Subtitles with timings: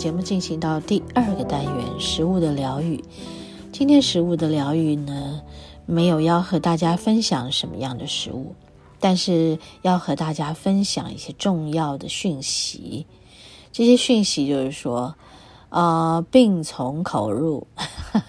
[0.00, 3.04] 节目进行到第二个单元，食物的疗愈。
[3.70, 5.42] 今天食物的疗愈呢，
[5.84, 8.54] 没有要和大家分享什么样的食物，
[8.98, 13.04] 但是要和大家分享一些重要的讯息。
[13.72, 15.16] 这些讯息就是说，
[15.68, 17.66] 呃，病从口入，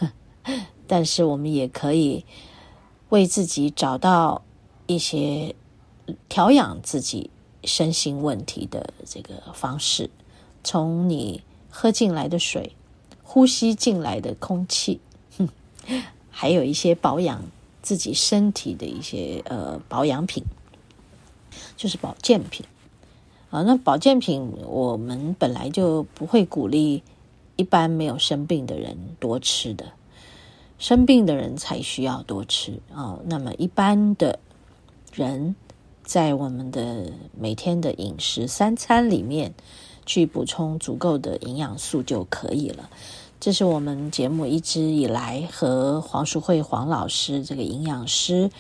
[0.88, 2.26] 但是我们也可以
[3.08, 4.42] 为自己找到
[4.88, 5.56] 一些
[6.28, 7.30] 调养自己
[7.64, 10.10] 身心问题的这个方式，
[10.66, 11.42] 从你。
[11.72, 12.76] 喝进来的水，
[13.24, 15.00] 呼吸进来的空气，
[16.30, 17.44] 还有一些保养
[17.82, 20.44] 自己身体的一些呃保养品，
[21.78, 22.66] 就是保健品
[23.50, 23.64] 啊。
[23.64, 27.02] 那保健品我们本来就不会鼓励
[27.56, 29.94] 一般没有生病的人多吃的，
[30.78, 33.18] 生病的人才需要多吃啊。
[33.26, 34.40] 那么一般的
[35.14, 35.56] 人
[36.04, 39.54] 在我们的每天的饮食三餐里面。
[40.12, 42.90] 去补充足够的营养素就可以了。
[43.40, 48.52] 这是我们节目一直以来和黄淑惠黄老师这个营养师，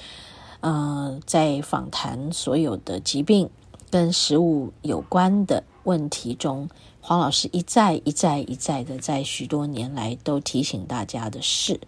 [0.61, 3.49] 呃，在访谈所有的疾病
[3.89, 6.69] 跟食物有关的问题中，
[7.01, 11.81] 黄老师一再一再一再的在许多年来都提醒大家的事，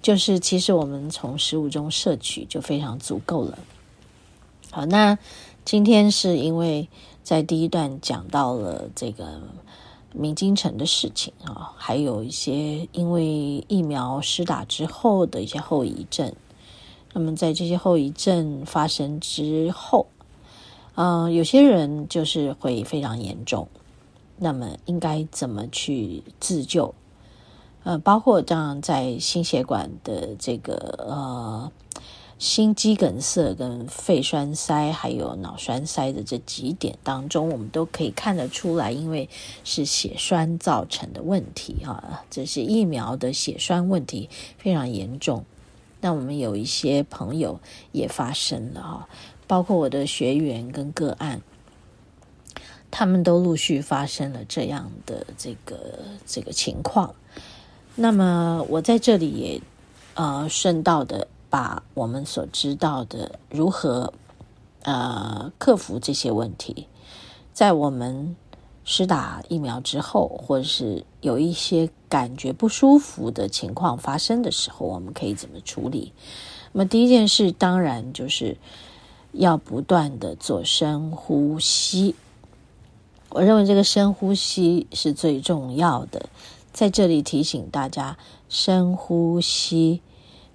[0.00, 3.58] 就是其实我们从食物中摄取就非常足够了。
[4.70, 5.18] 好，那
[5.64, 6.88] 今天是因为。
[7.24, 9.40] 在第一段讲到了这个
[10.12, 16.32] 明金城的事情啊，还有一些因为疫苗施打之后的一些后遗症。
[17.14, 20.06] 那么在这些后遗症发生之后，
[20.96, 23.66] 嗯、有些人就是会非常严重。
[24.36, 26.94] 那么应该怎么去自救？
[27.84, 30.74] 呃，包括这样在心血管的这个
[31.08, 31.72] 呃。
[32.44, 39.30] 心肌梗塞、跟肺栓塞，还有脑栓塞的这几点当中，我们都可以看得出来，因为
[39.64, 44.28] 是血栓造成的问题啊，这是疫苗的血栓问题
[44.58, 45.46] 非常严重。
[46.02, 47.58] 那我们有一些朋友
[47.92, 49.08] 也发生了哈，
[49.46, 51.40] 包括我的学员跟个案，
[52.90, 55.76] 他们都陆续发生了这样的这个
[56.26, 57.14] 这个情况。
[57.94, 59.62] 那么我在这里也
[60.12, 61.26] 呃顺道的。
[61.54, 64.12] 把我们所知道的如何
[64.82, 66.88] 呃克服这些问题，
[67.52, 68.34] 在我们
[68.84, 76.12] 施打疫苗之后，或者是有一些感觉不舒服的情况发生的时候，我们可以怎么处理？
[76.72, 78.56] 那么第一件事当然就是
[79.30, 82.16] 要不断的做深呼吸。
[83.28, 86.28] 我认为这个深呼吸是最重要的，
[86.72, 90.02] 在这里提醒大家，深呼吸。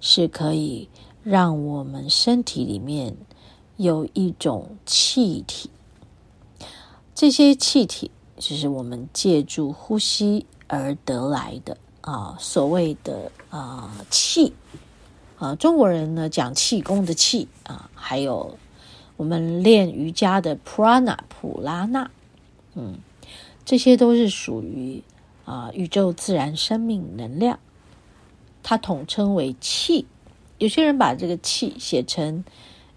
[0.00, 0.88] 是可以
[1.22, 3.16] 让我们身体里面
[3.76, 5.70] 有一种气体，
[7.14, 14.52] 这些气体就是我们借助呼吸而得来的啊，所谓的啊气。
[15.38, 18.58] 啊，中国人呢讲气功的气啊，还有
[19.16, 22.10] 我们练瑜伽的 prana 普拉纳，
[22.74, 22.98] 嗯，
[23.64, 25.02] 这些都是属于
[25.46, 27.58] 啊宇宙自然生命能量。
[28.62, 30.06] 它统称为气，
[30.58, 32.44] 有些人把这个气写成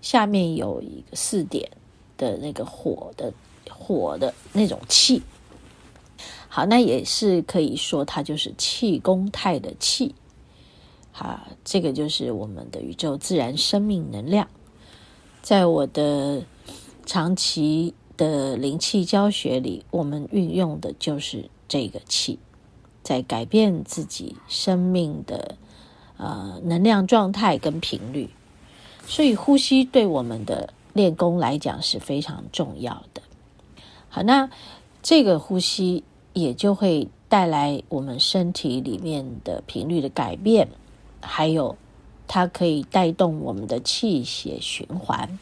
[0.02, 1.70] 下面有一个四点
[2.18, 3.34] 的那个火的
[3.70, 5.22] 火的那种气。
[6.48, 10.14] 好，那也是可以说它就是气功态的气。
[11.12, 14.48] 好，这个就是我们的宇宙自然生命能量。
[15.42, 16.44] 在我的
[17.06, 22.40] 长期的灵气教学里，我们运用的就是这个气。
[23.04, 25.56] 在改变自己生命的
[26.18, 28.30] 呃能量状态跟频率，
[29.06, 33.22] 所以呼吸对我们的练功来讲是非常重要的。
[34.10, 34.50] 好，那
[35.02, 40.70] 这个呼吸也就会带来我们身体里面的频率的改变，
[41.22, 41.76] 还有
[42.28, 45.38] 它可以带动我们的气血循环。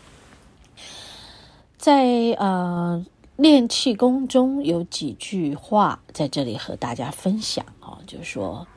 [1.78, 3.06] 在呃。
[3.42, 8.68] 练气功中有几句话在这里和大家分享啊，就是说，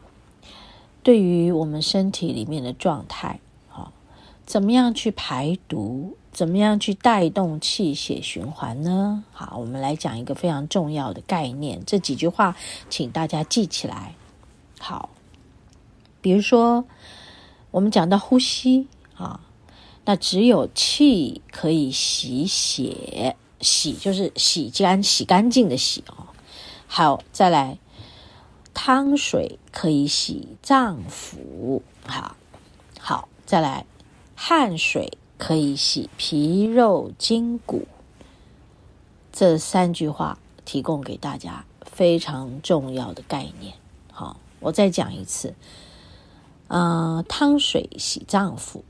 [1.02, 3.40] 对于我们身体里面的状态
[3.70, 3.92] 啊，
[4.46, 9.22] 怎么样去排毒，怎么样去带动气血循环呢？
[9.32, 12.56] 好，我们来讲一个非常重要的概念，这几句话
[12.88, 14.14] 请大家记起来。
[14.80, 15.10] 好，
[16.22, 16.86] 比如说
[17.70, 19.40] 我们讲到呼吸啊，
[20.06, 26.28] 那只有气可以洗血，洗就是洗干、洗干净的洗哦。
[26.86, 27.78] 好，再来，
[28.72, 31.82] 汤水可以洗脏腑。
[32.06, 32.36] 好，
[33.00, 33.84] 好，再来，
[34.36, 35.18] 汗水。
[35.36, 37.88] 可以洗皮肉筋骨，
[39.32, 43.74] 这三句话提供给大家非常重要的概念。
[44.12, 45.54] 好，我再讲一次。
[46.68, 48.82] 呃，汤水洗脏腑，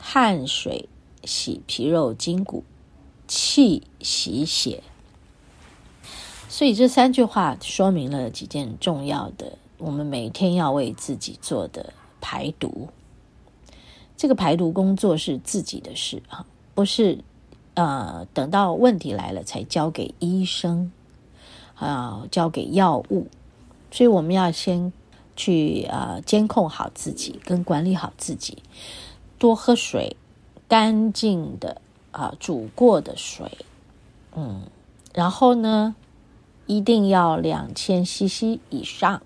[0.00, 0.88] 汗水
[1.24, 2.64] 洗皮肉筋骨，
[3.26, 4.82] 气洗血。
[6.48, 12.88] 所以这三句话说明了几件重要的，我们每天要为自己做的排毒。
[14.16, 17.18] 这个排毒工作是自己的事哈，不是
[17.74, 20.92] 呃等到问题来了才交给医生
[21.74, 23.26] 啊，交给药物，
[23.90, 24.92] 所以我们要先
[25.34, 28.58] 去呃监控好自己，跟管理好自己，
[29.36, 30.16] 多喝水，
[30.68, 31.82] 干净的
[32.14, 33.58] 啊煮过的水，
[34.36, 34.62] 嗯，
[35.12, 35.96] 然后呢，
[36.66, 39.20] 一定要两千 CC 以上，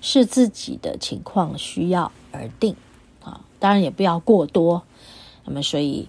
[0.00, 2.74] 视自己的情况需要而定。
[3.22, 4.84] 啊当然也不要过多，
[5.44, 6.08] 那么所以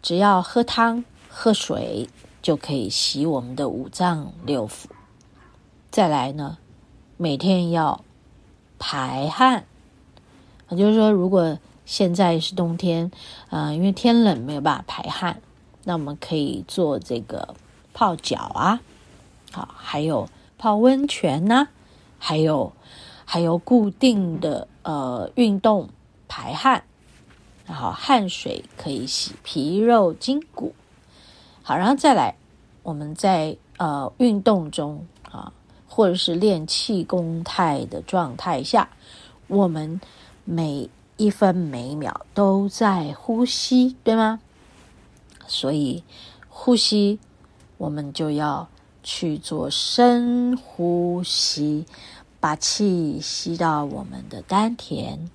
[0.00, 2.08] 只要喝汤喝水
[2.40, 4.86] 就可以洗我们的五脏六腑。
[5.90, 6.58] 再来呢，
[7.16, 8.04] 每天要
[8.78, 9.64] 排汗，
[10.68, 13.10] 也就是说，如果现在是冬天，
[13.50, 15.40] 呃，因为天冷没有办法排汗，
[15.84, 17.54] 那我们可以做这个
[17.92, 18.80] 泡脚啊，
[19.52, 20.28] 好，还有
[20.58, 21.68] 泡温泉呐、
[22.18, 22.72] 还有
[23.24, 25.88] 还有固定的呃运动。
[26.26, 26.82] 排汗，
[27.64, 30.74] 然后汗水可以洗皮肉筋骨，
[31.62, 32.34] 好，然后再来，
[32.82, 35.52] 我们在呃运动中啊，
[35.86, 38.88] 或者是练气功态的状态下，
[39.46, 40.00] 我们
[40.44, 44.40] 每一分每秒都在呼吸，对吗？
[45.46, 46.02] 所以
[46.48, 47.20] 呼吸，
[47.78, 48.68] 我们就要
[49.02, 51.86] 去做深呼吸，
[52.40, 55.30] 把气吸到我们的丹田。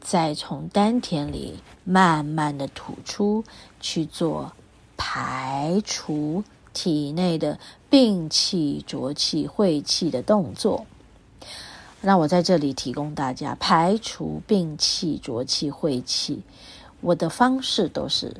[0.00, 3.44] 再从丹田里慢慢的吐出，
[3.80, 4.52] 去做
[4.96, 6.42] 排除
[6.72, 10.86] 体内的病气、浊气、晦气的动作。
[12.02, 16.42] 那我在这里提供大家排除病气、浊气、晦气，
[17.00, 18.36] 我的方式都是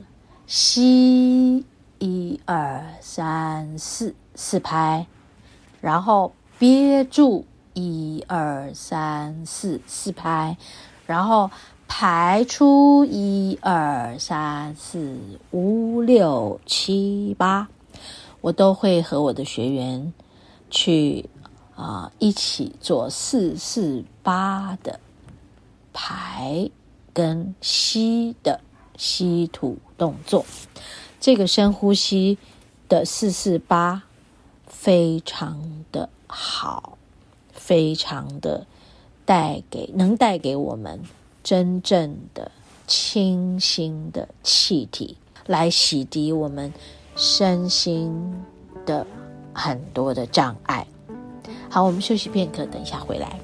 [0.47, 1.65] 吸
[1.99, 5.07] 一二三四四拍，
[5.81, 10.57] 然后憋住一二三四四拍。
[11.07, 11.51] 然后
[11.89, 15.19] 排出一二三四
[15.51, 17.67] 五六七八，
[18.41, 20.13] 我都会和我的学员
[20.71, 21.29] 去
[21.81, 25.01] 啊、一起做四四八的
[25.93, 26.71] 排
[27.13, 28.61] 跟吸的
[28.97, 30.45] 吸吐动作。
[31.19, 32.39] 这个深呼吸
[32.89, 34.03] 的四四八
[34.67, 36.99] 非常的好，
[37.53, 38.67] 非常的。
[39.27, 41.01] 带给能带给我们
[41.45, 42.51] 真正的
[42.89, 46.73] 清新的气体，来洗涤我们
[47.15, 48.43] 身心
[48.85, 49.07] 的
[49.55, 50.85] 很多的障碍。
[51.71, 53.39] 好，我们休息片刻，等一下回来。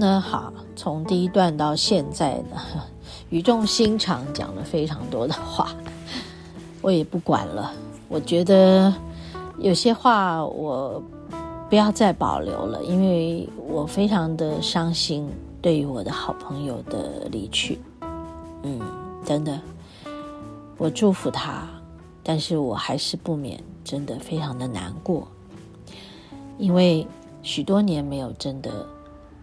[0.00, 0.20] 呢？
[0.20, 2.56] 好，从第一段到现在呢，
[3.30, 5.68] 语重心长讲了非常多的话，
[6.82, 7.70] 我也不管了。
[8.08, 8.92] 我觉得
[9.58, 11.00] 有些话我
[11.68, 15.30] 不要再保留了，因为我非常的伤心
[15.62, 17.78] 对于我的好朋友的离去，
[18.64, 18.80] 嗯，
[19.24, 19.60] 真的，
[20.76, 21.68] 我祝福他，
[22.24, 25.28] 但是我还是不免真的非常的难过，
[26.58, 27.06] 因为
[27.42, 28.84] 许多年没有真的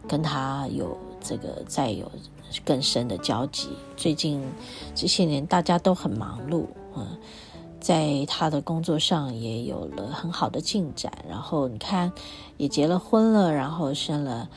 [0.08, 2.12] 跟他有这个再有
[2.64, 3.70] 更深的交集。
[3.96, 4.42] 最近
[4.96, 7.06] 这些年大家都很忙碌，嗯，
[7.80, 12.12] 在他的工作上也有了很好的进展，然后你看
[12.58, 14.50] 也结了婚了，然后生了。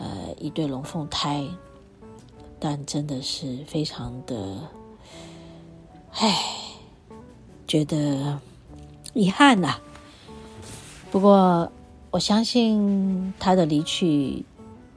[0.00, 0.06] 呃，
[0.38, 1.44] 一对龙凤胎，
[2.60, 4.56] 但真的是非常的，
[6.12, 6.38] 唉，
[7.66, 8.38] 觉得
[9.12, 9.74] 遗憾呐、
[11.10, 11.68] 不过，
[12.12, 14.44] 我相信他的离去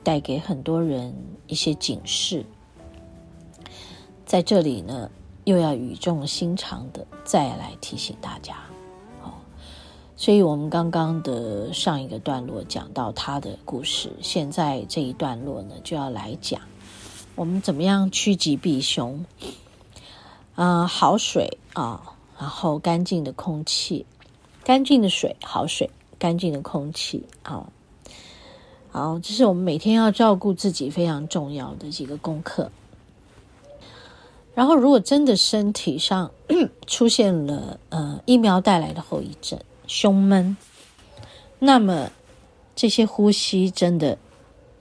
[0.04, 1.16] 带给很多人
[1.48, 2.46] 一些警示。
[4.26, 5.10] 在这里呢，
[5.44, 8.58] 又要语重心长的再来提醒大家。
[10.16, 16.62] 所以，我们刚刚的上一个段落讲到他的故事，现在这一段落呢，就要来讲
[17.36, 19.26] 我们怎么样趋吉避凶。
[20.54, 24.06] 啊、好水啊，然后干净的空气，
[24.64, 25.90] 干净的水，好水，
[26.20, 27.72] 干净的空气啊，
[28.94, 32.70] 好，这是我们每天要照顾自己非常重要的几个功课。
[34.54, 36.30] 然后，如果真的身体上
[36.86, 39.58] 出现了呃疫苗带来的后遗症，
[39.88, 40.58] 胸闷，
[41.60, 42.12] 那么
[42.76, 44.18] 这些呼吸真的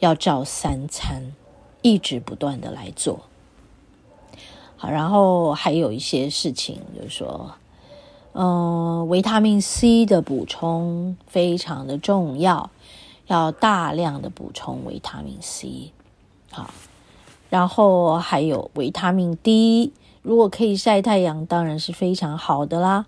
[0.01, 1.33] 要照三餐，
[1.81, 3.21] 一直不断的来做。
[4.77, 7.53] 好，然后还有一些事情，就是说，
[8.33, 12.71] 嗯、呃，维他命 C 的补充非常的重要，
[13.35, 15.93] 要大量的补充维他命 C。
[16.51, 16.71] 好，
[17.49, 23.07] 然后还有维他命 D，如果可以晒太阳，当然是非常好的啦。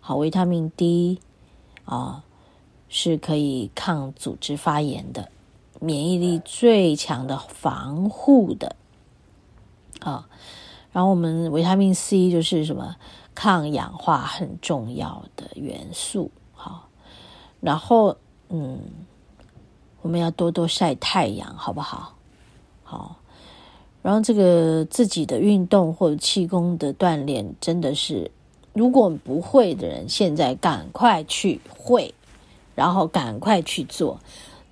[0.00, 1.20] 好，维他命 D。
[1.90, 2.22] 啊、
[2.90, 5.30] 是可以抗组织发炎的，
[5.80, 8.76] 免疫力最强的防护的。
[10.00, 10.28] 啊、
[10.92, 12.96] 然后我们维他命 C 就是什么
[13.34, 16.30] 抗氧化很重要的元素。
[16.52, 16.90] 好、
[17.62, 18.18] 然后
[18.50, 18.80] 嗯，
[20.02, 22.14] 我们要多多晒太阳，好不好？
[22.84, 23.16] 好、
[24.02, 28.30] 然后这个自己的运动或者气功的锻炼，真的是。
[28.74, 32.14] 如果不会的人，现在赶快去会，
[32.76, 34.20] 然后赶快去做，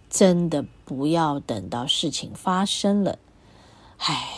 [0.09, 3.19] 真的不要等到事情发生了，
[3.97, 4.29] 唉，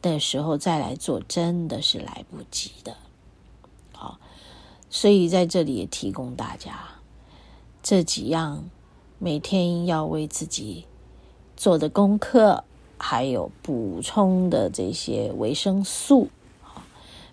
[0.00, 2.96] 的时候再来做，真的是来不及的。
[3.92, 4.18] 好，
[4.88, 6.78] 所以在这里也提供大家
[7.82, 8.64] 这几样
[9.24, 10.84] 每天要为自己
[11.56, 12.62] 做的功课，
[12.98, 16.28] 还有补充的这些维生素。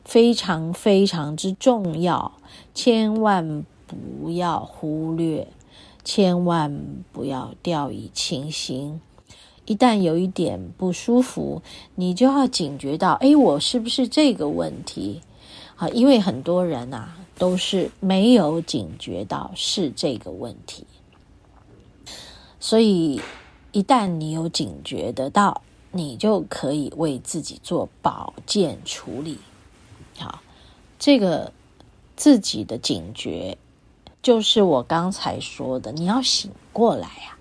[0.05, 2.31] 非常非常之重要，
[2.73, 5.49] 千万不要忽略，
[6.05, 9.01] 千万不要掉以轻心。
[9.65, 11.61] 一旦有一点不舒服，
[11.95, 15.19] 你就要警觉到，哎，我是不是这个问题？
[15.75, 20.85] 啊，因为很多人啊都是没有警觉到是这个问题，
[22.61, 23.19] 所以
[23.71, 29.39] 一旦你有警觉得到，你就可以为自己做保健处理。
[30.17, 30.41] 好，
[30.99, 31.51] 这个
[32.15, 33.57] 自己的警觉，
[34.21, 37.39] 就是我刚才说的，你要醒过来啊！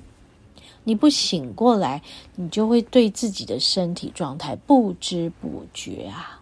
[0.85, 2.03] 你不醒过来，
[2.37, 6.41] 你就会对自己的身体状态不知不觉啊。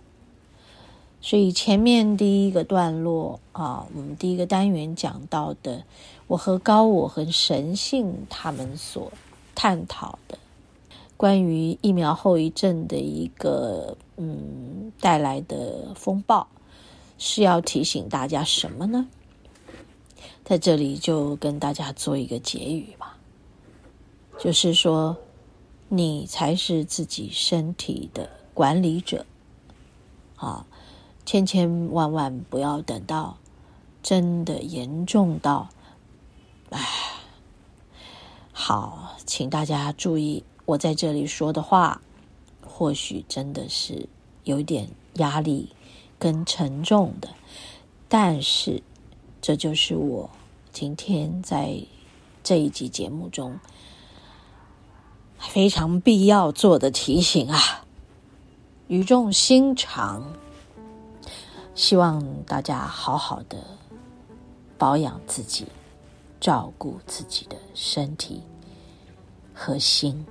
[1.21, 5.83] 所以前面第一个段落啊，我们第一个单元讲到的，
[6.29, 9.11] 我和高我和神性他们所
[9.55, 10.39] 探讨的。
[11.17, 16.47] 关于疫苗后遗症的一个嗯带来的风暴，
[17.19, 19.09] 是要提醒大家什么呢？
[20.45, 23.19] 在这里就跟大家做一个结语吧，
[24.39, 25.17] 就是说，
[25.89, 29.27] 你才是自己身体的管理者，
[30.37, 30.65] 啊，
[31.27, 33.37] 千千万万不要等到
[34.03, 35.69] 真的严重到，
[36.71, 36.87] 唉，
[38.53, 40.45] 好，请大家注意。
[40.67, 42.03] 我在这里说的话，
[42.63, 44.07] 或许真的是
[44.45, 45.71] 有点压力
[46.19, 47.31] 跟沉重的，
[48.07, 48.83] 但是
[49.41, 50.31] 这就是我
[50.71, 51.81] 今天在
[52.45, 53.59] 这一集节目中
[55.39, 57.87] 非常必要做的提醒啊，
[58.89, 60.35] 语重心长，
[61.75, 63.65] 希望大家好好的
[64.77, 65.67] 保养自己，
[66.41, 68.43] 照顾自己的身体
[69.53, 70.25] 和心。